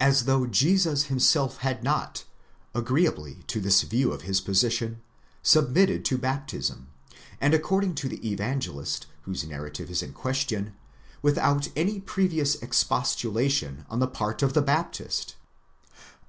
As 0.00 0.24
though 0.24 0.46
Jesus 0.48 1.04
himself 1.04 1.58
had 1.58 1.84
not, 1.84 2.24
agreeably 2.74 3.44
to 3.46 3.60
this 3.60 3.82
view 3.82 4.10
of 4.10 4.22
his 4.22 4.40
position, 4.40 5.00
submitted 5.44 6.04
to 6.06 6.18
baptism, 6.18 6.88
and 7.40 7.54
according 7.54 7.94
to 7.94 8.08
the 8.08 8.28
Evangelist 8.28 9.06
whose 9.22 9.46
narrative 9.46 9.90
is 9.92 10.02
in 10.02 10.12
question, 10.12 10.74
without 11.22 11.68
any 11.76 12.00
previous 12.00 12.56
expostulation 12.56 13.86
on 13.88 14.00
the 14.00 14.08
part 14.08 14.42
of 14.42 14.54
the 14.54 14.60
5 14.60 14.66
Thus 14.90 15.00
E, 15.00 15.04
F. 15.08 16.24